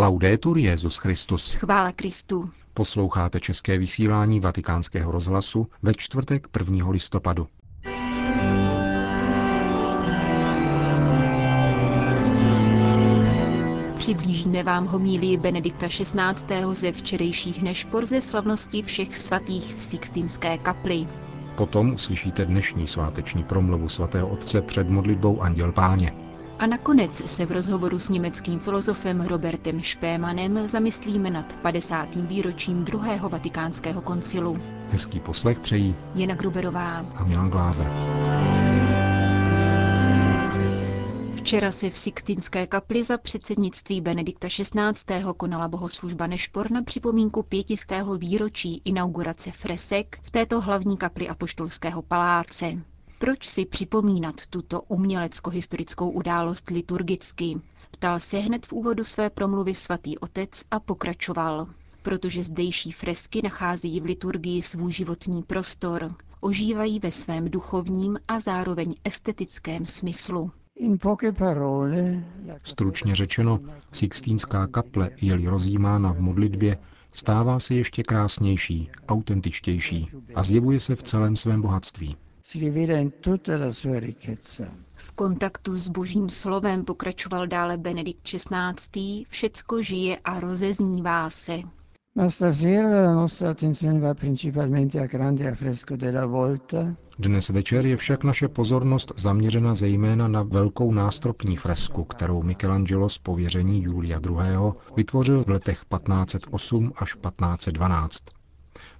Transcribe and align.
Laudetur 0.00 0.58
Jezus 0.58 0.96
Christus. 0.96 1.52
Chvála 1.52 1.92
Kristu. 1.92 2.50
Posloucháte 2.74 3.40
české 3.40 3.78
vysílání 3.78 4.40
Vatikánského 4.40 5.12
rozhlasu 5.12 5.66
ve 5.82 5.94
čtvrtek 5.94 6.48
1. 6.58 6.90
listopadu. 6.90 7.46
Přiblížíme 13.96 14.62
vám 14.62 14.86
homílii 14.86 15.36
Benedikta 15.36 15.88
XVI. 15.88 16.14
ze 16.72 16.92
včerejších 16.92 17.62
nešpor 17.62 18.06
ze 18.06 18.20
slavnosti 18.20 18.82
všech 18.82 19.16
svatých 19.16 19.74
v 19.74 19.80
Sixtinské 19.80 20.58
kapli. 20.58 21.06
Potom 21.56 21.92
uslyšíte 21.92 22.44
dnešní 22.44 22.86
sváteční 22.86 23.44
promluvu 23.44 23.88
svatého 23.88 24.28
otce 24.28 24.62
před 24.62 24.88
modlitbou 24.88 25.42
Anděl 25.42 25.72
Páně. 25.72 26.29
A 26.60 26.66
nakonec 26.66 27.14
se 27.30 27.46
v 27.46 27.52
rozhovoru 27.52 27.98
s 27.98 28.08
německým 28.08 28.58
filozofem 28.58 29.20
Robertem 29.20 29.80
Špémanem 29.82 30.68
zamyslíme 30.68 31.30
nad 31.30 31.52
50. 31.56 32.14
výročím 32.14 32.84
druhého 32.84 33.28
vatikánského 33.28 34.00
koncilu. 34.02 34.56
Hezký 34.90 35.20
poslech 35.20 35.58
přejí 35.58 35.94
Jena 36.14 36.34
Gruberová 36.34 37.06
a 37.16 37.24
Milan 37.24 37.50
Glázer. 37.50 37.86
Včera 41.34 41.72
se 41.72 41.90
v 41.90 41.96
Sixtinské 41.96 42.66
kapli 42.66 43.04
za 43.04 43.18
předsednictví 43.18 44.00
Benedikta 44.00 44.48
XVI. 44.48 45.24
konala 45.36 45.68
bohoslužba 45.68 46.26
Nešpor 46.26 46.70
na 46.70 46.82
připomínku 46.82 47.42
pětistého 47.42 48.18
výročí 48.18 48.82
inaugurace 48.84 49.50
fresek 49.52 50.18
v 50.22 50.30
této 50.30 50.60
hlavní 50.60 50.96
kapli 50.96 51.28
Apoštolského 51.28 52.02
paláce. 52.02 52.89
Proč 53.20 53.48
si 53.48 53.64
připomínat 53.66 54.34
tuto 54.50 54.82
umělecko-historickou 54.82 56.10
událost 56.10 56.70
liturgicky? 56.70 57.60
Ptal 57.90 58.20
se 58.20 58.38
hned 58.38 58.66
v 58.66 58.72
úvodu 58.72 59.04
své 59.04 59.30
promluvy 59.30 59.74
svatý 59.74 60.18
otec 60.18 60.62
a 60.70 60.80
pokračoval. 60.80 61.66
Protože 62.02 62.44
zdejší 62.44 62.92
fresky 62.92 63.40
nacházejí 63.44 64.00
v 64.00 64.04
liturgii 64.04 64.62
svůj 64.62 64.92
životní 64.92 65.42
prostor, 65.42 66.08
ožívají 66.40 66.98
ve 67.00 67.12
svém 67.12 67.50
duchovním 67.50 68.18
a 68.28 68.40
zároveň 68.40 68.94
estetickém 69.04 69.86
smyslu. 69.86 70.50
Stručně 72.62 73.14
řečeno, 73.14 73.60
Sixtínská 73.92 74.66
kaple, 74.66 75.10
je-li 75.20 75.46
rozjímána 75.48 76.12
v 76.12 76.20
modlitbě, 76.20 76.78
stává 77.12 77.60
se 77.60 77.74
ještě 77.74 78.02
krásnější, 78.02 78.90
autentičtější 79.08 80.10
a 80.34 80.42
zjevuje 80.42 80.80
se 80.80 80.96
v 80.96 81.02
celém 81.02 81.36
svém 81.36 81.62
bohatství. 81.62 82.16
V 84.94 85.12
kontaktu 85.12 85.78
s 85.78 85.88
božím 85.88 86.30
slovem 86.30 86.84
pokračoval 86.84 87.46
dále 87.46 87.78
Benedikt 87.78 88.22
XVI. 88.22 89.24
Všecko 89.28 89.82
žije 89.82 90.16
a 90.24 90.40
rozeznívá 90.40 91.30
se. 91.30 91.58
Dnes 97.18 97.48
večer 97.48 97.86
je 97.86 97.96
však 97.96 98.24
naše 98.24 98.48
pozornost 98.48 99.12
zaměřena 99.16 99.74
zejména 99.74 100.28
na 100.28 100.42
velkou 100.42 100.92
nástropní 100.92 101.56
fresku, 101.56 102.04
kterou 102.04 102.42
Michelangelo 102.42 103.08
z 103.08 103.18
pověření 103.18 103.82
Julia 103.82 104.20
II. 104.26 104.72
vytvořil 104.96 105.44
v 105.44 105.48
letech 105.48 105.84
1508 106.06 106.92
až 106.96 107.14
1512. 107.14 108.39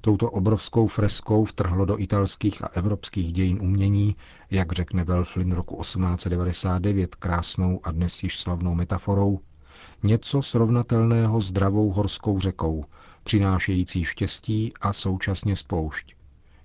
Touto 0.03 0.31
obrovskou 0.31 0.87
freskou 0.87 1.45
vtrhlo 1.45 1.85
do 1.85 1.99
italských 2.01 2.65
a 2.65 2.67
evropských 2.67 3.33
dějin 3.33 3.59
umění, 3.63 4.17
jak 4.51 4.73
řekne 4.73 5.05
Welflin 5.05 5.53
roku 5.53 5.77
1899 5.83 7.15
krásnou 7.15 7.81
a 7.83 7.91
dnes 7.93 8.23
již 8.23 8.39
slavnou 8.41 8.75
metaforou, 8.75 9.41
něco 10.03 10.43
srovnatelného 10.43 11.41
s 11.41 11.53
dravou 11.53 11.91
horskou 11.93 12.41
řekou, 12.41 12.85
přinášející 13.25 14.05
štěstí 14.05 14.73
a 14.81 14.93
současně 14.93 15.57
spoušť. 15.57 16.15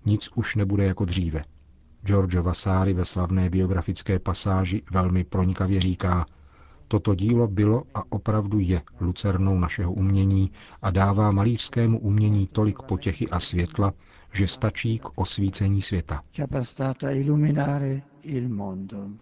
Nic 0.06 0.30
už 0.36 0.56
nebude 0.56 0.86
jako 0.86 1.06
dříve. 1.06 1.44
Giorgio 2.02 2.44
Vasari 2.44 2.94
ve 2.94 3.06
slavné 3.06 3.50
biografické 3.50 4.20
pasáži 4.20 4.82
velmi 4.92 5.24
pronikavě 5.24 5.82
říká, 5.82 6.26
Toto 6.88 7.16
dílo 7.16 7.48
bylo 7.48 7.84
a 7.96 8.04
opravdu 8.10 8.60
je 8.60 8.82
lucernou 9.00 9.60
našeho 9.60 9.94
umění 9.94 10.52
a 10.82 10.92
dává 10.92 11.32
malířskému 11.32 12.00
umění 12.00 12.48
tolik 12.48 12.82
potěchy 12.82 13.30
a 13.30 13.40
světla, 13.40 13.94
že 14.34 14.48
stačí 14.48 15.00
k 15.00 15.10
osvícení 15.16 15.82
světa. 15.82 16.22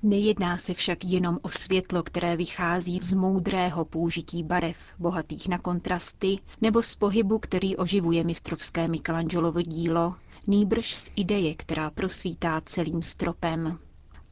Nejedná 0.03 0.57
se 0.57 0.73
však 0.73 1.05
jenom 1.05 1.39
o 1.41 1.49
světlo, 1.49 2.03
které 2.03 2.37
vychází 2.37 2.99
z 3.01 3.13
moudrého 3.13 3.85
použití 3.85 4.43
barev, 4.43 4.77
bohatých 4.99 5.47
na 5.47 5.57
kontrasty, 5.57 6.37
nebo 6.61 6.81
z 6.81 6.95
pohybu, 6.95 7.39
který 7.39 7.75
oživuje 7.77 8.23
mistrovské 8.23 8.87
Michelangelovo 8.87 9.61
dílo, 9.61 10.15
nýbrž 10.47 10.95
z 10.95 11.11
ideje, 11.15 11.55
která 11.55 11.89
prosvítá 11.89 12.61
celým 12.65 13.01
stropem. 13.01 13.79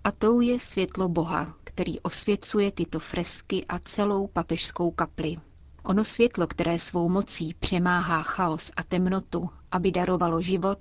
A 0.03 0.12
tou 0.12 0.41
je 0.41 0.59
světlo 0.59 1.09
Boha, 1.09 1.56
který 1.81 2.00
osvěcuje 2.00 2.72
tyto 2.72 3.00
fresky 3.00 3.66
a 3.66 3.80
celou 3.80 4.28
papežskou 4.28 4.92
kapli. 4.92 5.38
Ono 5.84 6.03
světlo, 6.03 6.47
které 6.47 6.80
svou 6.80 7.09
mocí 7.09 7.56
přemáhá 7.59 8.24
chaos 8.24 8.72
a 8.75 8.84
temnotu, 8.84 9.50
aby 9.72 9.91
darovalo 9.91 10.41
život, 10.41 10.80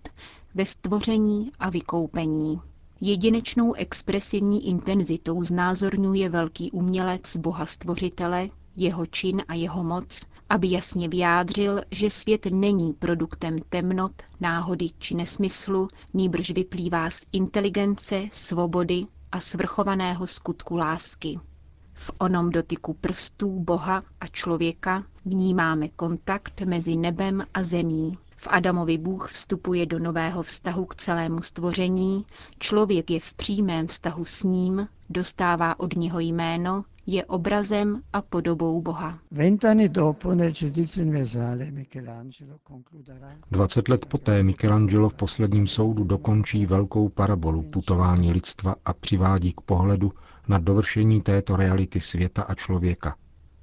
ve 0.55 0.67
stvoření 0.67 1.51
a 1.59 1.71
vykoupení. 1.71 2.61
Jedinečnou 3.01 3.73
expresivní 3.73 4.69
intenzitou 4.69 5.45
znázorňuje 5.45 6.29
velký 6.29 6.71
umělec 6.71 7.37
Boha 7.37 7.67
Stvořitele, 7.67 8.49
jeho 8.77 9.07
čin 9.07 9.43
a 9.49 9.55
jeho 9.55 9.85
moc, 9.85 10.21
aby 10.49 10.71
jasně 10.71 11.09
vyjádřil, 11.09 11.81
že 11.91 12.11
svět 12.11 12.47
není 12.51 12.93
produktem 12.93 13.59
temnot, 13.69 14.13
náhody 14.41 14.89
či 14.99 15.15
nesmyslu, 15.15 15.89
nýbrž 16.15 16.51
vyplývá 16.51 17.11
z 17.11 17.21
inteligence, 17.33 18.29
svobody 18.33 19.07
a 19.33 19.41
svrchovaného 19.41 20.27
skutku 20.27 20.77
lásky. 20.77 21.41
V 21.95 22.11
onom 22.19 22.51
dotyku 22.51 22.95
prstů 22.95 23.61
Boha 23.61 24.03
a 24.21 24.27
člověka 24.27 25.05
vnímáme 25.25 25.89
kontakt 25.89 26.61
mezi 26.61 26.97
nebem 26.97 27.47
a 27.55 27.63
zemí. 27.65 28.19
V 28.37 28.49
Adamovi 28.51 28.99
Bůh 28.99 29.29
vstupuje 29.33 29.87
do 29.87 29.99
nového 29.99 30.43
vztahu 30.43 30.85
k 30.85 30.95
celému 30.95 31.43
stvoření, 31.43 32.27
člověk 32.59 33.11
je 33.11 33.21
v 33.21 33.33
přímém 33.33 33.87
vztahu 33.87 34.25
s 34.25 34.43
ním, 34.43 34.89
dostává 35.11 35.81
od 35.81 35.97
něho 35.97 36.21
jméno, 36.21 36.85
je 37.13 37.25
obrazem 37.25 38.03
a 38.13 38.23
podobou 38.23 38.83
Boha. 38.83 39.19
20 43.51 43.89
let 43.89 44.07
poté 44.07 44.43
Michelangelo 44.43 45.09
v 45.09 45.15
posledním 45.15 45.67
soudu 45.67 46.05
dokončí 46.05 46.67
velkou 46.67 47.09
parabolu 47.09 47.63
putování 47.63 48.33
lidstva 48.33 48.75
a 48.85 48.93
přivádí 48.93 49.53
k 49.53 49.61
pohledu 49.61 50.13
na 50.49 50.59
dovršení 50.59 51.21
této 51.21 51.57
reality 51.57 52.01
světa 52.01 52.43
a 52.43 52.55
člověka, 52.55 53.17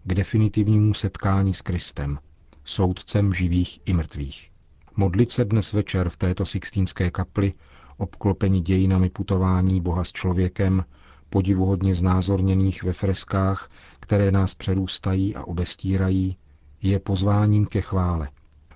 k 0.04 0.14
definitivnímu 0.14 0.94
setkání 0.94 1.54
s 1.54 1.62
Kristem, 1.62 2.20
soudcem 2.64 3.34
živých 3.34 3.80
i 3.86 3.94
mrtvých. 3.94 4.52
Modlit 4.96 5.32
se 5.32 5.46
dnes 5.46 5.74
večer 5.74 6.10
v 6.10 6.18
této 6.18 6.46
Sixtínské 6.46 7.12
kapli, 7.12 7.54
obklopení 7.98 8.62
dějinami 8.62 9.10
putování 9.10 9.82
Boha 9.82 10.04
s 10.04 10.12
člověkem, 10.12 10.84
podivuhodně 11.30 11.96
znázorněných 11.96 12.84
ve 12.84 12.94
freskách, 12.94 13.70
které 14.00 14.32
nás 14.32 14.54
přerůstají 14.54 15.36
a 15.36 15.44
obestírají, 15.44 16.38
je 16.82 17.00
pozváním 17.00 17.66
ke 17.66 17.82
chvále. 17.82 18.30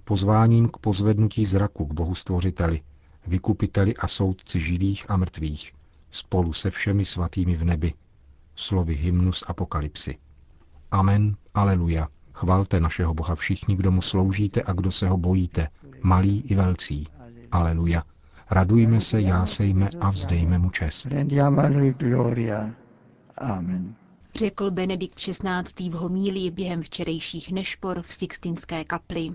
Pozváním 0.04 0.70
k 0.70 0.78
pozvednutí 0.78 1.46
zraku 1.46 1.86
k 1.86 1.94
Bohu 1.94 2.16
Stvořiteli, 2.16 2.82
vykupiteli 3.28 3.96
a 3.96 4.08
soudci 4.08 4.60
živých 4.62 5.12
a 5.12 5.18
mrtvých, 5.18 5.74
spolu 6.12 6.54
se 6.54 6.70
všemi 6.70 7.06
svatými 7.06 7.56
v 7.56 7.66
nebi. 7.66 7.94
Slovy 8.56 8.96
hymnus 8.96 9.44
apokalypsy. 9.48 10.18
Amen, 10.92 11.36
aleluja. 11.54 12.08
Chvalte 12.34 12.80
našeho 12.80 13.14
Boha 13.14 13.36
všichni, 13.36 13.76
kdo 13.76 13.92
mu 13.92 14.02
sloužíte 14.02 14.64
a 14.64 14.74
kdo 14.74 14.92
se 14.92 15.08
ho 15.08 15.18
bojíte, 15.18 15.68
malí 16.02 16.42
i 16.42 16.56
velcí. 16.56 17.08
Aleluja. 17.52 18.04
Radujme 18.52 19.02
se, 19.02 19.22
jásejme 19.22 19.90
a 20.02 20.10
vzdejme 20.10 20.58
mu 20.58 20.70
čest. 20.70 21.08
Amen. 23.38 23.96
Řekl 24.36 24.72
Benedikt 24.72 25.16
XVI. 25.16 25.90
v 25.90 25.94
homílii 25.94 26.52
během 26.52 26.82
včerejších 26.82 27.52
nešpor 27.52 28.02
v 28.02 28.12
Sixtinské 28.12 28.84
kapli. 28.84 29.30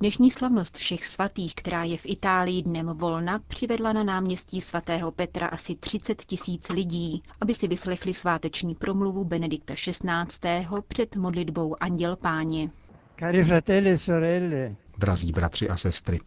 Dnešní 0.00 0.30
slavnost 0.30 0.76
všech 0.76 1.06
svatých, 1.06 1.54
která 1.54 1.84
je 1.84 1.96
v 1.96 2.06
Itálii 2.06 2.62
dnem 2.62 2.86
volna, 2.86 3.40
přivedla 3.48 3.92
na 3.92 4.02
náměstí 4.02 4.60
svatého 4.60 5.10
Petra 5.12 5.46
asi 5.46 5.76
30 5.76 6.22
tisíc 6.24 6.68
lidí, 6.68 7.22
aby 7.40 7.54
si 7.54 7.68
vyslechli 7.68 8.14
sváteční 8.14 8.74
promluvu 8.74 9.24
Benedikta 9.24 9.74
XVI. 9.74 10.66
před 10.88 11.16
modlitbou 11.16 11.76
Anděl 11.80 12.16
Páně. 12.16 12.70
Cari 13.18 13.44
fratelli 13.44 13.90
e 13.90 13.98
sorelle, 13.98 14.76
Drazí 14.98 15.32
bratři 15.32 15.68
a 15.68 15.76
sestry, 15.76 16.20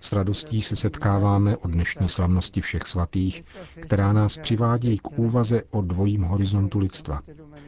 S 0.00 0.12
radostí 0.12 0.62
se 0.62 0.76
setkáváme 0.76 1.56
o 1.56 1.68
dnešní 1.68 2.08
slavnosti 2.08 2.60
všech 2.60 2.82
svatých, 2.82 3.42
která 3.80 4.12
nás 4.12 4.36
přivádí 4.36 4.98
k 4.98 5.18
úvaze 5.18 5.62
o 5.70 5.80
dvojím 5.80 6.22
horizontu 6.22 6.78
lidstva. 6.78 7.22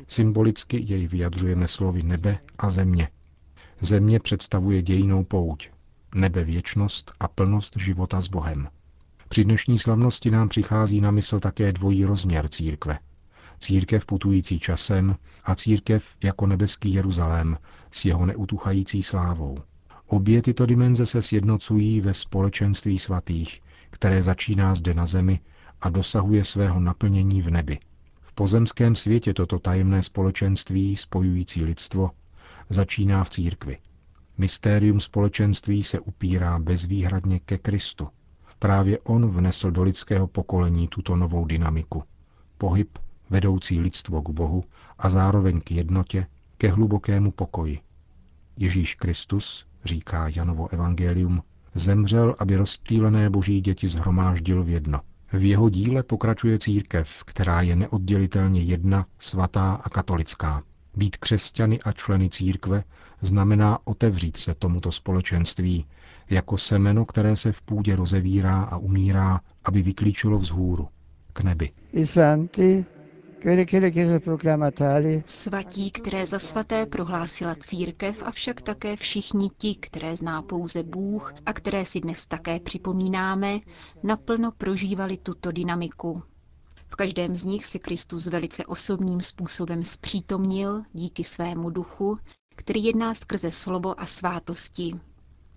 Symbolicky 0.06 0.85
jej 0.87 1.06
vyjadřujeme 1.06 1.69
slovy 1.69 2.02
nebe 2.02 2.38
a 2.58 2.70
země. 2.70 3.08
Země 3.81 4.20
představuje 4.20 4.82
dějinou 4.82 5.25
pouť, 5.25 5.69
nebe 6.14 6.44
věčnost 6.44 7.12
a 7.20 7.29
plnost 7.29 7.76
života 7.76 8.20
s 8.20 8.29
Bohem. 8.29 8.69
Při 9.29 9.44
dnešní 9.44 9.79
slavnosti 9.79 10.31
nám 10.31 10.49
přichází 10.49 11.00
na 11.00 11.11
mysl 11.11 11.40
také 11.40 11.73
dvojí 11.73 12.05
rozměr 12.05 12.49
církve. 12.49 12.99
Církev 13.58 14.06
putující 14.06 14.58
časem 14.58 15.16
a 15.44 15.55
církev 15.55 16.08
jako 16.22 16.46
nebeský 16.46 16.93
Jeruzalém 16.93 17.58
s 17.90 18.05
jeho 18.05 18.26
neutuchající 18.26 19.02
slávou. 19.02 19.58
Obě 20.06 20.43
tyto 20.43 20.66
dimenze 20.66 21.06
se 21.06 21.22
sjednocují 21.22 22.00
ve 22.00 22.14
společenství 22.14 22.99
svatých, 22.99 23.62
které 23.90 24.22
začíná 24.22 24.75
zde 24.75 24.94
na 24.94 25.06
zemi 25.06 25.40
a 25.81 25.88
dosahuje 25.88 26.44
svého 26.44 26.81
naplnění 26.81 27.43
v 27.43 27.50
nebi. 27.50 27.78
V 28.20 28.32
pozemském 28.32 28.94
světě 28.94 29.34
toto 29.34 29.58
tajemné 29.58 30.02
společenství 30.02 30.96
spojující 30.96 31.64
lidstvo 31.64 32.11
začíná 32.70 33.25
v 33.25 33.31
církvi. 33.31 33.78
Mystérium 34.38 35.00
společenství 35.00 35.82
se 35.82 36.00
upírá 36.00 36.58
bezvýhradně 36.58 37.40
ke 37.40 37.58
Kristu. 37.58 38.08
Právě 38.58 38.99
on 38.99 39.26
vnesl 39.26 39.70
do 39.70 39.82
lidského 39.82 40.26
pokolení 40.26 40.88
tuto 40.88 41.16
novou 41.16 41.44
dynamiku. 41.44 42.02
Pohyb 42.58 42.99
vedoucí 43.30 43.80
lidstvo 43.80 44.22
k 44.22 44.30
Bohu 44.30 44.64
a 44.98 45.08
zároveň 45.08 45.60
k 45.60 45.70
jednotě, 45.70 46.26
ke 46.56 46.69
hlubokému 46.69 47.30
pokoji. 47.30 47.78
Ježíš 48.56 48.94
Kristus, 48.94 49.66
říká 49.84 50.28
Janovo 50.36 50.72
evangelium, 50.72 51.42
zemřel, 51.75 52.36
aby 52.38 52.56
rozptýlené 52.56 53.30
boží 53.30 53.60
děti 53.60 53.88
zhromáždil 53.88 54.62
v 54.62 54.69
jedno. 54.69 55.00
V 55.32 55.44
jeho 55.44 55.69
díle 55.69 56.02
pokračuje 56.02 56.58
církev, 56.58 57.25
která 57.26 57.62
je 57.62 57.76
neoddělitelně 57.76 58.62
jedna, 58.62 59.06
svatá 59.19 59.72
a 59.84 59.88
katolická. 59.88 60.62
Být 60.96 61.16
křesťany 61.16 61.80
a 61.80 61.92
členy 61.92 62.30
církve 62.30 62.84
znamená 63.20 63.78
otevřít 63.84 64.36
se 64.36 64.54
tomuto 64.54 64.92
společenství, 64.92 65.86
jako 66.30 66.58
semeno, 66.58 67.04
které 67.04 67.36
se 67.36 67.52
v 67.52 67.62
půdě 67.62 67.96
rozevírá 67.96 68.62
a 68.62 68.76
umírá, 68.76 69.40
aby 69.64 69.82
vyklíčilo 69.82 70.38
vzhůru, 70.38 70.88
k 71.32 71.40
nebi. 71.40 71.70
Svatí, 75.25 75.90
které 75.90 76.26
za 76.26 76.38
svaté 76.38 76.87
prohlásila 76.87 77.55
církev, 77.55 78.23
avšak 78.23 78.62
také 78.62 78.96
všichni 78.96 79.50
ti, 79.58 79.75
které 79.75 80.17
zná 80.17 80.43
pouze 80.43 80.82
Bůh 80.82 81.35
a 81.46 81.52
které 81.52 81.87
si 81.87 82.00
dnes 82.00 82.26
také 82.26 82.61
připomínáme, 82.61 83.58
naplno 84.02 84.52
prožívali 84.52 85.17
tuto 85.17 85.52
dynamiku. 85.52 86.23
V 86.88 86.96
každém 86.96 87.37
z 87.37 87.44
nich 87.44 87.67
se 87.67 87.79
Kristus 87.79 88.26
velice 88.26 88.67
osobním 88.67 89.23
způsobem 89.23 89.85
zpřítomnil 89.85 90.82
díky 90.93 91.25
svému 91.25 91.70
duchu, 91.70 92.19
který 92.56 92.85
jedná 92.85 93.14
skrze 93.14 93.52
slovo 93.52 94.00
a 94.00 94.06
svátosti. 94.06 94.94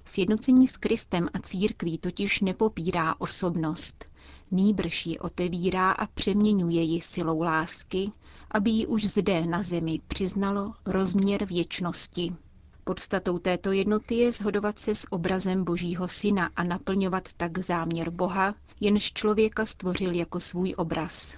Sjednocení 0.06 0.68
s 0.68 0.78
Kristem 0.78 1.30
a 1.34 1.40
církví 1.40 1.98
totiž 1.98 2.42
nepopírá 2.42 3.16
osobnost, 3.20 4.06
nýbrž 4.52 5.06
ji 5.06 5.20
otevírá 5.20 5.92
a 5.92 6.08
přeměňuje 6.08 6.82
ji 6.82 7.02
silou 7.02 7.42
lásky, 7.42 8.12
aby 8.52 8.70
ji 8.70 8.86
už 8.88 9.06
zde 9.06 9.46
na 9.46 9.64
zemi 9.64 10.00
přiznalo 10.08 10.74
rozměr 10.86 11.46
věčnosti. 11.46 12.36
Podstatou 12.84 13.40
této 13.40 13.72
jednoty 13.72 14.16
je 14.16 14.32
shodovat 14.32 14.80
se 14.80 14.96
s 14.96 15.12
obrazem 15.12 15.64
Božího 15.64 16.08
Syna 16.08 16.50
a 16.56 16.64
naplňovat 16.64 17.34
tak 17.38 17.58
záměr 17.58 18.10
Boha, 18.10 18.56
jenž 18.80 19.14
člověka 19.14 19.66
stvořil 19.66 20.14
jako 20.14 20.40
svůj 20.40 20.74
obraz. 20.78 21.36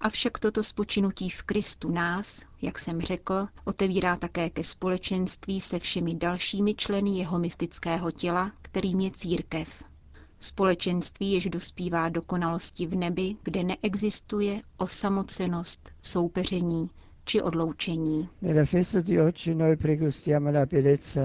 Avšak 0.00 0.38
toto 0.38 0.62
spočinutí 0.62 1.30
v 1.30 1.42
Kristu 1.42 1.90
nás, 1.90 2.42
jak 2.62 2.78
jsem 2.78 3.00
řekl, 3.00 3.48
otevírá 3.64 4.16
také 4.16 4.50
ke 4.50 4.64
společenství 4.64 5.60
se 5.60 5.78
všemi 5.78 6.14
dalšími 6.14 6.74
členy 6.74 7.10
jeho 7.18 7.38
mystického 7.38 8.10
těla, 8.10 8.52
kterým 8.62 9.00
je 9.00 9.10
církev. 9.10 9.84
Společenství, 10.40 11.32
jež 11.32 11.46
dospívá 11.46 12.08
dokonalosti 12.08 12.86
v 12.86 12.94
nebi, 12.94 13.36
kde 13.42 13.62
neexistuje 13.62 14.60
osamocenost, 14.76 15.90
soupeření 16.02 16.90
či 17.24 17.42
odloučení. 17.42 18.28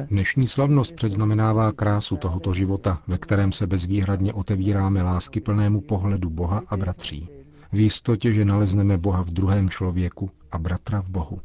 Dnešní 0.09 0.47
slavnost 0.47 0.95
předznamenává 0.95 1.71
krásu 1.71 2.17
tohoto 2.17 2.53
života, 2.53 3.01
ve 3.07 3.17
kterém 3.17 3.51
se 3.51 3.67
bezvýhradně 3.67 4.33
otevíráme 4.33 5.03
lásky 5.03 5.41
plnému 5.41 5.81
pohledu 5.81 6.29
Boha 6.29 6.63
a 6.67 6.77
bratří. 6.77 7.29
V 7.71 7.79
jistotě, 7.79 8.33
že 8.33 8.45
nalezneme 8.45 8.97
Boha 8.97 9.23
v 9.23 9.29
druhém 9.29 9.69
člověku 9.69 10.29
a 10.51 10.57
bratra 10.57 11.01
v 11.01 11.09
Bohu. 11.09 11.39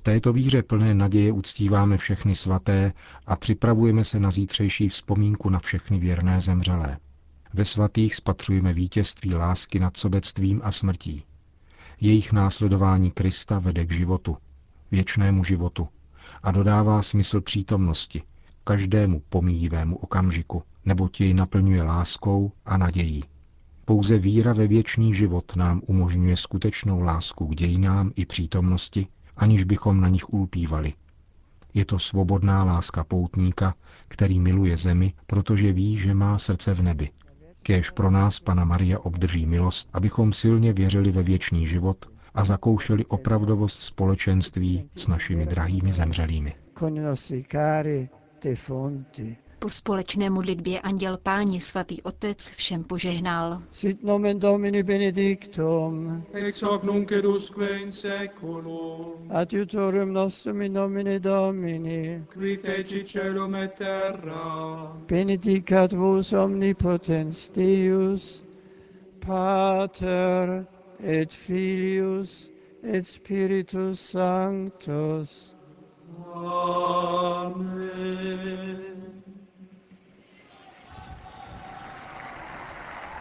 V 0.00 0.02
této 0.02 0.32
víře 0.32 0.62
plné 0.62 0.94
naděje 0.94 1.32
uctíváme 1.32 1.98
všechny 1.98 2.34
svaté 2.34 2.92
a 3.26 3.36
připravujeme 3.36 4.04
se 4.04 4.20
na 4.20 4.30
zítřejší 4.30 4.88
vzpomínku 4.88 5.48
na 5.50 5.58
všechny 5.58 5.98
věrné 5.98 6.40
zemřelé. 6.40 6.98
Ve 7.54 7.64
svatých 7.64 8.14
spatřujeme 8.14 8.72
vítězství 8.72 9.34
lásky 9.34 9.80
nad 9.80 9.96
sobectvím 9.96 10.60
a 10.64 10.72
smrtí. 10.72 11.24
Jejich 12.00 12.32
následování 12.32 13.10
Krista 13.10 13.58
vede 13.58 13.86
k 13.86 13.92
životu, 13.92 14.36
věčnému 14.90 15.44
životu 15.44 15.88
a 16.42 16.52
dodává 16.52 17.02
smysl 17.02 17.40
přítomnosti, 17.40 18.22
každému 18.64 19.22
pomíjivému 19.28 19.96
okamžiku, 19.96 20.62
nebo 20.84 21.08
jej 21.18 21.34
naplňuje 21.34 21.82
láskou 21.82 22.52
a 22.64 22.76
nadějí. 22.76 23.22
Pouze 23.84 24.18
víra 24.18 24.52
ve 24.52 24.66
věčný 24.66 25.14
život 25.14 25.56
nám 25.56 25.80
umožňuje 25.86 26.36
skutečnou 26.36 27.00
lásku 27.00 27.46
k 27.46 27.54
dějinám 27.54 28.12
i 28.16 28.26
přítomnosti, 28.26 29.06
aniž 29.40 29.64
bychom 29.64 30.00
na 30.00 30.08
nich 30.08 30.32
ulpívali. 30.32 30.92
Je 31.74 31.84
to 31.84 31.98
svobodná 31.98 32.64
láska 32.64 33.04
poutníka, 33.04 33.74
který 34.08 34.40
miluje 34.40 34.76
zemi, 34.76 35.12
protože 35.26 35.72
ví, 35.72 35.98
že 35.98 36.14
má 36.14 36.38
srdce 36.38 36.74
v 36.74 36.82
nebi. 36.82 37.10
Kéž 37.62 37.90
pro 37.90 38.10
nás 38.10 38.40
Pana 38.40 38.64
Maria 38.64 38.98
obdrží 38.98 39.46
milost, 39.46 39.88
abychom 39.92 40.32
silně 40.32 40.72
věřili 40.72 41.10
ve 41.10 41.22
věčný 41.22 41.66
život 41.66 42.06
a 42.34 42.44
zakoušeli 42.44 43.06
opravdovost 43.06 43.80
společenství 43.80 44.90
s 44.96 45.08
našimi 45.08 45.46
drahými 45.46 45.92
zemřelými. 45.92 46.54
Po 49.60 49.68
společné 49.68 50.30
modlitbě 50.30 50.80
anděl 50.80 51.18
páni 51.22 51.60
svatý 51.60 52.02
otec 52.02 52.50
všem 52.50 52.84
požehnal. 52.84 53.62
Sit 53.72 54.02
nomen 54.02 54.38
Domini 54.38 54.82
benedictum. 54.82 56.22
Ex 56.32 56.62
hoc 56.62 56.82
nunc 56.82 57.12
et 57.12 57.24
usque 57.24 57.80
in 57.82 57.92
seculum. 57.92 59.12
Adiutorium 59.30 60.12
nostrum 60.12 60.62
in 60.62 60.72
nomine 60.72 61.20
Domini. 61.20 62.24
Qui 62.32 62.56
feci 62.56 63.04
celum 63.04 63.54
et 63.54 63.74
terra. 63.74 64.96
Benedicat 65.08 65.92
vos 65.92 66.32
omnipotens 66.32 67.48
Deus, 67.48 68.44
Pater 69.26 70.64
et 71.02 71.32
Filius 71.32 72.50
et 72.82 73.06
Spiritus 73.06 74.00
Sanctus. 74.00 75.54
Amen. 76.34 78.89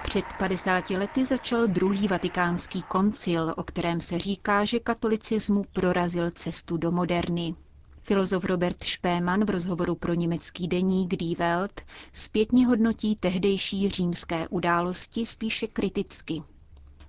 Před 0.10 0.34
50 0.34 0.90
lety 0.90 1.26
začal 1.26 1.68
druhý 1.68 2.08
vatikánský 2.08 2.82
koncil, 2.82 3.54
o 3.58 3.64
kterém 3.64 4.02
se 4.02 4.20
říká, 4.20 4.66
že 4.66 4.80
katolicismu 4.80 5.64
prorazil 5.74 6.30
cestu 6.32 6.78
do 6.78 6.92
moderny. 6.92 7.56
Filozof 8.02 8.44
Robert 8.44 8.84
Špéman 8.84 9.46
v 9.46 9.50
rozhovoru 9.50 9.96
pro 9.96 10.14
německý 10.14 10.68
deník 10.68 11.16
Die 11.16 11.36
Welt 11.36 11.82
zpětně 12.14 12.68
hodnotí 12.68 13.16
tehdejší 13.16 13.90
římské 13.90 14.48
události 14.48 15.26
spíše 15.26 15.68
kriticky. 15.68 16.42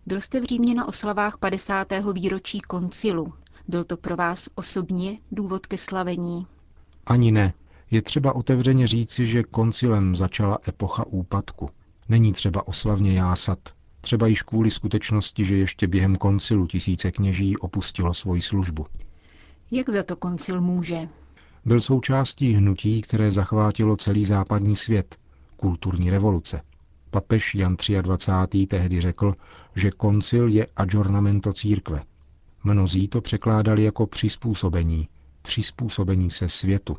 Byl 0.06 0.20
jste 0.20 0.40
v 0.40 0.44
Římě 0.44 0.74
na 0.74 0.88
oslavách 0.88 1.38
50. 1.38 1.88
výročí 2.12 2.60
koncilu. 2.60 3.32
Byl 3.68 3.84
to 3.84 3.96
pro 3.96 4.16
vás 4.16 4.48
osobně 4.54 5.18
důvod 5.32 5.66
ke 5.66 5.78
slavení? 5.78 6.46
Ani 7.06 7.32
ne. 7.32 7.52
Je 7.90 8.02
třeba 8.02 8.34
otevřeně 8.34 8.86
říci, 8.86 9.26
že 9.26 9.42
koncilem 9.42 10.16
začala 10.16 10.58
epocha 10.68 11.06
úpadku. 11.06 11.70
Není 12.10 12.32
třeba 12.32 12.68
oslavně 12.68 13.12
jásat, 13.12 13.58
třeba 14.00 14.26
již 14.26 14.42
kvůli 14.42 14.70
skutečnosti, 14.70 15.44
že 15.44 15.56
ještě 15.56 15.86
během 15.86 16.16
koncilu 16.16 16.66
tisíce 16.66 17.10
kněží 17.10 17.56
opustilo 17.56 18.14
svoji 18.14 18.42
službu. 18.42 18.86
Jak 19.70 19.88
za 19.88 20.02
to 20.02 20.16
koncil 20.16 20.60
může? 20.60 21.08
Byl 21.64 21.80
součástí 21.80 22.52
hnutí, 22.52 23.02
které 23.02 23.30
zachvátilo 23.30 23.96
celý 23.96 24.24
západní 24.24 24.76
svět, 24.76 25.16
kulturní 25.56 26.10
revoluce. 26.10 26.62
Papež 27.10 27.54
Jan 27.54 27.76
23. 28.02 28.66
tehdy 28.66 29.00
řekl, 29.00 29.34
že 29.76 29.90
koncil 29.90 30.48
je 30.48 30.66
adjornamento 30.76 31.52
církve. 31.52 32.02
Mnozí 32.64 33.08
to 33.08 33.20
překládali 33.20 33.84
jako 33.84 34.06
přizpůsobení, 34.06 35.08
přizpůsobení 35.42 36.30
se 36.30 36.48
světu. 36.48 36.96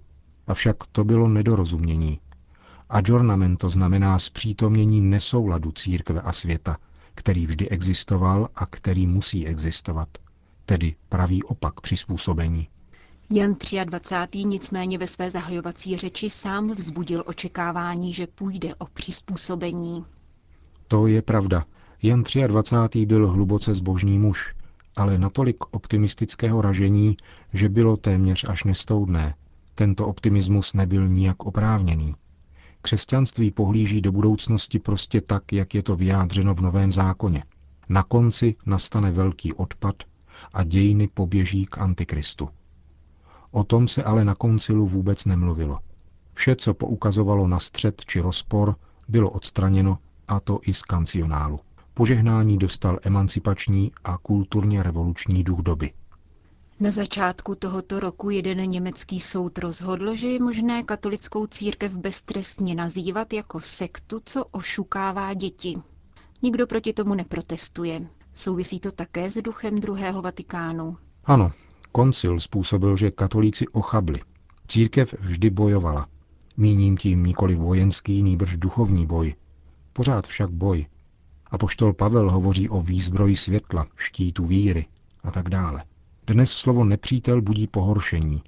Avšak 0.47 0.77
to 0.91 1.03
bylo 1.03 1.27
nedorozumění. 1.27 2.19
Adjournamento 2.91 3.69
znamená 3.69 4.19
zpřítomnění 4.19 5.01
nesouladu 5.01 5.71
církve 5.71 6.21
a 6.21 6.31
světa, 6.33 6.77
který 7.15 7.45
vždy 7.45 7.69
existoval 7.69 8.49
a 8.55 8.65
který 8.65 9.07
musí 9.07 9.47
existovat, 9.47 10.07
tedy 10.65 10.95
pravý 11.09 11.43
opak 11.43 11.81
přizpůsobení. 11.81 12.67
Jan 13.29 13.55
23. 13.85 14.43
nicméně 14.43 14.97
ve 14.97 15.07
své 15.07 15.31
zahajovací 15.31 15.97
řeči 15.97 16.29
sám 16.29 16.71
vzbudil 16.71 17.23
očekávání, 17.27 18.13
že 18.13 18.27
půjde 18.27 18.75
o 18.75 18.85
přizpůsobení. 18.85 20.05
To 20.87 21.07
je 21.07 21.21
pravda. 21.21 21.65
Jan 22.03 22.23
23. 22.47 23.05
byl 23.05 23.27
hluboce 23.27 23.73
zbožný 23.73 24.19
muž, 24.19 24.55
ale 24.97 25.17
natolik 25.17 25.55
optimistického 25.71 26.61
ražení, 26.61 27.17
že 27.53 27.69
bylo 27.69 27.97
téměř 27.97 28.45
až 28.49 28.63
nestoudné. 28.63 29.35
Tento 29.75 30.07
optimismus 30.07 30.73
nebyl 30.73 31.07
nijak 31.07 31.45
oprávněný. 31.45 32.15
Křesťanství 32.81 33.51
pohlíží 33.51 34.01
do 34.01 34.11
budoucnosti 34.11 34.79
prostě 34.79 35.21
tak, 35.21 35.53
jak 35.53 35.75
je 35.75 35.83
to 35.83 35.95
vyjádřeno 35.95 36.55
v 36.55 36.61
Novém 36.61 36.91
zákoně. 36.91 37.43
Na 37.89 38.03
konci 38.03 38.55
nastane 38.65 39.11
velký 39.11 39.53
odpad 39.53 39.95
a 40.53 40.63
dějiny 40.63 41.07
poběží 41.07 41.65
k 41.65 41.77
Antikristu. 41.77 42.49
O 43.51 43.63
tom 43.63 43.87
se 43.87 44.03
ale 44.03 44.25
na 44.25 44.35
koncilu 44.35 44.87
vůbec 44.87 45.25
nemluvilo. 45.25 45.79
Vše, 46.33 46.55
co 46.55 46.73
poukazovalo 46.73 47.47
na 47.47 47.59
střed 47.59 48.05
či 48.05 48.19
rozpor, 48.19 48.75
bylo 49.07 49.29
odstraněno, 49.29 49.97
a 50.27 50.39
to 50.39 50.59
i 50.63 50.73
z 50.73 50.81
kancionálu. 50.81 51.59
Požehnání 51.93 52.57
dostal 52.57 52.99
emancipační 53.03 53.91
a 54.03 54.17
kulturně 54.17 54.83
revoluční 54.83 55.43
duch 55.43 55.59
doby. 55.59 55.91
Na 56.81 56.91
začátku 56.91 57.55
tohoto 57.55 57.99
roku 57.99 58.29
jeden 58.29 58.69
německý 58.69 59.19
soud 59.19 59.57
rozhodl, 59.57 60.15
že 60.15 60.27
je 60.27 60.39
možné 60.39 60.83
katolickou 60.83 61.47
církev 61.47 61.95
beztrestně 61.95 62.75
nazývat 62.75 63.33
jako 63.33 63.59
sektu, 63.59 64.21
co 64.25 64.45
ošukává 64.45 65.33
děti. 65.33 65.77
Nikdo 66.41 66.67
proti 66.67 66.93
tomu 66.93 67.15
neprotestuje. 67.15 68.07
Souvisí 68.33 68.79
to 68.79 68.91
také 68.91 69.31
s 69.31 69.41
duchem 69.41 69.79
druhého 69.79 70.21
Vatikánu. 70.21 70.97
Ano, 71.25 71.51
koncil 71.91 72.39
způsobil, 72.39 72.95
že 72.95 73.11
katolíci 73.11 73.67
ochabli. 73.67 74.19
Církev 74.67 75.13
vždy 75.19 75.49
bojovala. 75.49 76.07
Míním 76.57 76.97
tím 76.97 77.23
nikoli 77.23 77.55
vojenský, 77.55 78.23
nýbrž 78.23 78.57
duchovní 78.57 79.05
boj. 79.05 79.35
Pořád 79.93 80.27
však 80.27 80.49
boj. 80.49 80.85
A 81.47 81.57
poštol 81.57 81.93
Pavel 81.93 82.31
hovoří 82.31 82.69
o 82.69 82.81
výzbroji 82.81 83.35
světla, 83.35 83.87
štítu 83.95 84.45
víry 84.45 84.85
a 85.23 85.31
tak 85.31 85.49
dále. 85.49 85.83
Dnes 86.27 86.51
slovo 86.51 86.83
nepřítel 86.83 87.41
budí 87.41 87.67
pohoršení. 87.67 88.43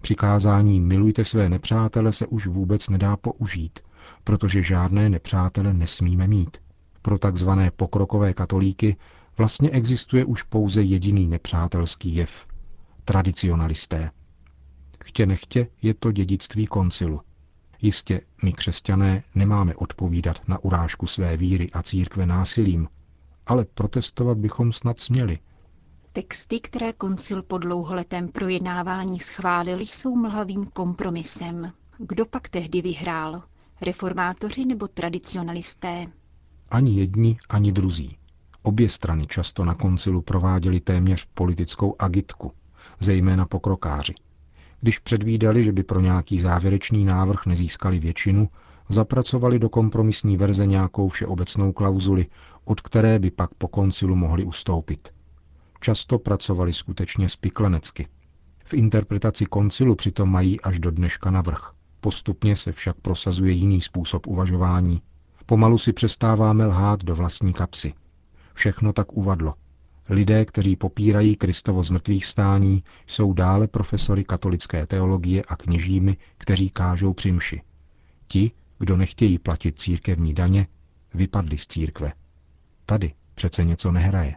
Přikázání 0.00 0.80
milujte 0.80 1.24
své 1.24 1.48
nepřátele 1.48 2.12
se 2.12 2.26
už 2.26 2.46
vůbec 2.46 2.88
nedá 2.88 3.16
použít, 3.16 3.80
protože 4.24 4.62
žádné 4.62 5.10
nepřátele 5.10 5.72
nesmíme 5.72 6.28
mít. 6.28 6.56
Pro 7.02 7.18
takzvané 7.18 7.70
pokrokové 7.70 8.34
katolíky 8.34 8.96
vlastně 9.38 9.70
existuje 9.70 10.24
už 10.24 10.42
pouze 10.42 10.82
jediný 10.82 11.28
nepřátelský 11.28 12.14
jev– 12.14 12.46
tradicionalisté. 13.04 14.10
Chtě 15.04 15.26
nechtě 15.26 15.66
je 15.82 15.94
to 15.94 16.12
dědictví 16.12 16.66
koncilu. 16.66 17.20
Jistě, 17.82 18.20
my 18.42 18.52
křesťané 18.52 19.22
nemáme 19.34 19.74
odpovídat 19.74 20.48
na 20.48 20.64
urážku 20.64 21.06
své 21.06 21.36
víry 21.36 21.70
a 21.70 21.82
církve 21.82 22.26
násilím, 22.26 22.88
ale 23.46 23.64
protestovat 23.64 24.38
bychom 24.38 24.72
snad 24.72 25.00
směli– 25.00 25.38
Texty, 26.12 26.60
které 26.60 26.92
koncil 26.92 27.42
po 27.42 27.58
dlouholetém 27.58 28.28
projednávání 28.28 29.20
schválil, 29.20 29.80
jsou 29.80 30.16
mlhavým 30.16 30.66
kompromisem. 30.66 31.72
Kdo 31.98 32.26
pak 32.26 32.48
tehdy 32.48 32.82
vyhrál? 32.82 33.42
Reformátoři 33.80 34.64
nebo 34.64 34.88
tradicionalisté? 34.88 36.06
Ani 36.70 37.00
jedni, 37.00 37.38
ani 37.48 37.72
druzí. 37.72 38.16
Obě 38.62 38.88
strany 38.88 39.26
často 39.26 39.64
na 39.64 39.74
koncilu 39.74 40.22
prováděly 40.22 40.80
téměř 40.80 41.26
politickou 41.34 41.96
agitku, 41.98 42.52
zejména 43.00 43.46
pokrokáři. 43.46 44.14
Když 44.80 44.98
předvídali, 44.98 45.64
že 45.64 45.72
by 45.72 45.82
pro 45.82 46.00
nějaký 46.00 46.40
závěrečný 46.40 47.04
návrh 47.04 47.46
nezískali 47.46 47.98
většinu, 47.98 48.48
zapracovali 48.88 49.58
do 49.58 49.68
kompromisní 49.68 50.36
verze 50.36 50.66
nějakou 50.66 51.08
všeobecnou 51.08 51.72
klauzuli, 51.72 52.26
od 52.64 52.80
které 52.80 53.18
by 53.18 53.30
pak 53.30 53.54
po 53.54 53.68
koncilu 53.68 54.16
mohli 54.16 54.44
ustoupit– 54.44 55.08
Často 55.80 56.18
pracovali 56.18 56.72
skutečně 56.72 57.28
spiklenecky. 57.28 58.08
V 58.64 58.74
interpretaci 58.74 59.46
koncilu 59.46 59.94
přitom 59.94 60.30
mají 60.30 60.60
až 60.60 60.78
do 60.78 60.90
dneška 60.90 61.30
navrh. 61.30 61.72
Postupně 62.00 62.56
se 62.56 62.72
však 62.72 62.96
prosazuje 62.96 63.52
jiný 63.52 63.80
způsob 63.80 64.26
uvažování. 64.26 65.02
Pomalu 65.46 65.78
si 65.78 65.92
přestáváme 65.92 66.66
lhát 66.66 67.04
do 67.04 67.14
vlastní 67.14 67.52
kapsy. 67.52 67.92
Všechno 68.54 68.92
tak 68.92 69.12
uvadlo. 69.12 69.54
Lidé, 70.08 70.44
kteří 70.44 70.76
popírají 70.76 71.36
Kristovo 71.36 71.82
zmrtvých 71.82 72.26
stání, 72.26 72.82
jsou 73.06 73.32
dále 73.32 73.68
profesory 73.68 74.24
katolické 74.24 74.86
teologie 74.86 75.42
a 75.48 75.56
kněžími, 75.56 76.16
kteří 76.38 76.70
kážou 76.70 77.12
přimši. 77.12 77.62
Ti, 78.28 78.50
kdo 78.78 78.96
nechtějí 78.96 79.38
platit 79.38 79.80
církevní 79.80 80.34
daně, 80.34 80.66
vypadli 81.14 81.58
z 81.58 81.66
církve. 81.66 82.12
Tady 82.86 83.12
přece 83.34 83.64
něco 83.64 83.92
nehraje. 83.92 84.36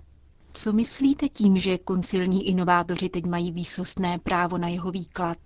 Co 0.56 0.74
myslíte 0.74 1.30
tím, 1.30 1.58
že 1.58 1.78
koncilní 1.78 2.48
inovátoři 2.48 3.10
teď 3.10 3.26
mají 3.26 3.52
výsostné 3.52 4.20
právo 4.20 4.58
na 4.58 4.68
jeho 4.68 4.92
výklad? 4.92 5.38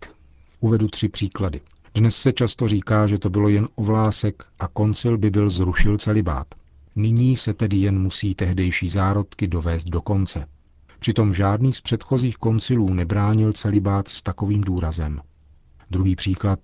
Uvedu 0.59 0.87
tři 0.87 1.09
příklady. 1.09 1.61
Dnes 1.93 2.15
se 2.15 2.33
často 2.33 2.67
říká, 2.67 3.07
že 3.07 3.17
to 3.19 3.29
bylo 3.29 3.49
jen 3.49 3.67
ovlásek 3.75 4.43
a 4.59 4.67
koncil 4.67 5.17
by 5.17 5.29
byl 5.29 5.49
zrušil 5.49 5.97
celibát. 5.97 6.47
Nyní 6.95 7.37
se 7.37 7.53
tedy 7.53 7.77
jen 7.77 7.99
musí 8.01 8.35
tehdejší 8.35 8.89
zárodky 8.89 9.47
dovést 9.47 9.87
do 9.89 10.01
konce. 10.01 10.47
Přitom 10.99 11.33
žádný 11.33 11.73
z 11.73 11.81
předchozích 11.81 12.37
koncilů 12.37 12.93
nebránil 12.93 13.53
celibát 13.53 14.07
s 14.07 14.21
takovým 14.23 14.61
důrazem. 14.61 15.21
Druhý 15.91 16.15
příklad. 16.15 16.59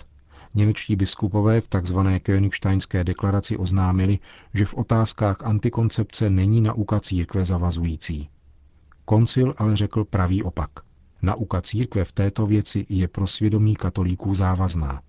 Němečtí 0.55 0.95
biskupové 0.95 1.61
v 1.61 1.67
tzv. 1.67 1.97
Königsteinské 1.97 3.03
deklaraci 3.03 3.57
oznámili, 3.57 4.19
že 4.53 4.65
v 4.65 4.73
otázkách 4.73 5.43
antikoncepce 5.43 6.29
není 6.29 6.61
nauka 6.61 6.99
církve 6.99 7.45
zavazující. 7.45 8.29
Koncil 9.05 9.53
ale 9.57 9.75
řekl 9.75 10.03
pravý 10.03 10.43
opak. 10.43 10.69
Nauka 11.21 11.61
církve 11.61 12.05
v 12.05 12.11
této 12.11 12.45
věci 12.45 12.85
je 12.89 13.07
pro 13.07 13.27
svědomí 13.27 13.75
katolíků 13.75 14.35
závazná. 14.35 15.01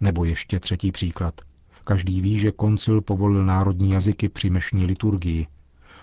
Nebo 0.00 0.24
ještě 0.24 0.60
třetí 0.60 0.92
příklad. 0.92 1.40
Každý 1.84 2.20
ví, 2.20 2.38
že 2.38 2.52
koncil 2.52 3.00
povolil 3.00 3.44
národní 3.44 3.90
jazyky 3.90 4.28
při 4.28 4.50
mešní 4.50 4.86
liturgii. 4.86 5.46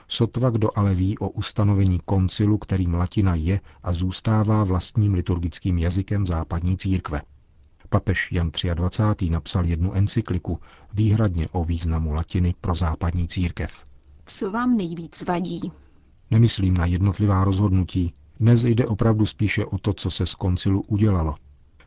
Sotva 0.08 0.50
kdo 0.50 0.70
ale 0.76 0.96
ví 0.96 1.18
o 1.18 1.30
ustanovení 1.30 2.00
koncilu, 2.06 2.58
kterým 2.58 2.94
latina 2.94 3.36
je 3.36 3.62
a 3.84 3.94
zůstává 3.94 4.64
vlastním 4.64 5.14
liturgickým 5.14 5.78
jazykem 5.78 6.28
západní 6.28 6.78
církve. 6.78 7.22
Papež 7.90 8.32
Jan 8.32 8.52
23. 8.74 9.30
napsal 9.30 9.66
jednu 9.66 9.94
encykliku 9.94 10.60
výhradně 10.94 11.48
o 11.52 11.64
významu 11.64 12.14
latiny 12.14 12.56
pro 12.62 12.76
západní 12.76 13.28
církev. 13.28 13.84
Co 14.26 14.52
vám 14.52 14.78
nejvíc 14.78 15.26
vadí? 15.26 15.72
Nemyslím 16.32 16.74
na 16.74 16.86
jednotlivá 16.86 17.44
rozhodnutí. 17.44 18.14
Dnes 18.40 18.64
jde 18.64 18.86
opravdu 18.86 19.26
spíše 19.26 19.66
o 19.66 19.78
to, 19.78 19.94
co 19.94 20.12
se 20.12 20.26
z 20.26 20.36
koncilu 20.36 20.82
udělalo. 20.82 21.36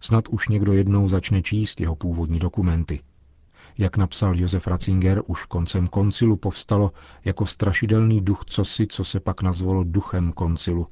Snad 0.01 0.29
už 0.29 0.49
někdo 0.49 0.73
jednou 0.73 1.09
začne 1.09 1.43
číst 1.43 1.81
jeho 1.81 1.97
původní 1.97 2.39
dokumenty. 2.39 3.01
Jak 3.79 3.97
napsal 3.97 4.37
Josef 4.37 4.67
Ratzinger, 4.67 5.23
už 5.27 5.45
koncem 5.45 5.87
koncilu 5.87 6.37
povstalo 6.37 6.93
jako 7.25 7.47
strašidelný 7.47 8.21
duch 8.21 8.45
cosi, 8.47 8.87
co 8.87 9.05
se 9.05 9.21
pak 9.21 9.43
nazvalo 9.43 9.85
duchem 9.85 10.33
koncilu 10.33 10.87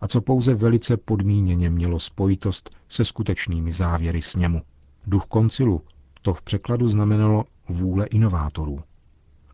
a 0.00 0.08
co 0.08 0.20
pouze 0.20 0.54
velice 0.54 0.96
podmíněně 0.96 1.70
mělo 1.70 1.98
spojitost 1.98 2.76
se 2.88 3.04
skutečnými 3.04 3.72
závěry 3.72 4.22
sněmu. 4.22 4.62
Duch 5.06 5.24
koncilu 5.24 5.82
to 6.22 6.34
v 6.34 6.42
překladu 6.42 6.88
znamenalo 6.88 7.44
vůle 7.68 8.06
inovátorů. 8.06 8.80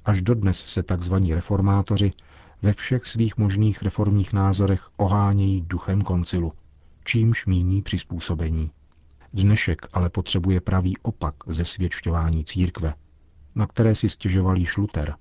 Až 0.04 0.22
dodnes 0.22 0.58
se 0.58 0.82
tzv. 0.82 1.14
reformátoři 1.34 2.10
ve 2.62 2.72
všech 2.72 3.06
svých 3.06 3.36
možných 3.36 3.82
reformních 3.82 4.32
názorech 4.32 4.88
ohánějí 4.96 5.60
duchem 5.60 6.02
koncilu, 6.02 6.52
čímž 7.04 7.46
míní 7.46 7.82
přizpůsobení. 7.82 8.70
Dnešek 9.32 9.86
ale 9.92 10.10
potřebuje 10.10 10.60
pravý 10.60 10.96
opak 11.02 11.34
ze 11.46 11.64
svědčování 11.64 12.44
církve, 12.44 12.94
na 13.54 13.66
které 13.66 13.94
si 13.94 14.08
stěžoval 14.08 14.58
již 14.58 14.76
Luther. 14.76 15.14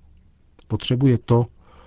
Potřebuje 0.68 1.18
to, 1.18 1.46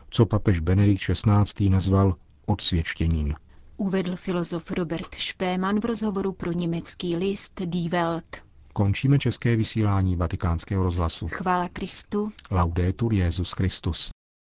co 0.09 0.25
papež 0.25 0.59
Benedikt 0.59 1.01
XVI. 1.01 1.69
nazval 1.69 2.15
odsvědčením. 2.45 3.33
Uvedl 3.77 4.15
filozof 4.15 4.71
Robert 4.71 5.15
Špéman 5.15 5.79
v 5.79 5.85
rozhovoru 5.85 6.31
pro 6.31 6.51
německý 6.51 7.15
list 7.15 7.61
Die 7.65 7.89
Welt. 7.89 8.37
Končíme 8.73 9.19
české 9.19 9.55
vysílání 9.55 10.15
vatikánského 10.15 10.83
rozhlasu. 10.83 11.27
Chvála 11.27 11.69
Kristu. 11.69 12.31
Laudetur 12.51 13.13
Jezus 13.13 13.51
Christus. 13.51 14.09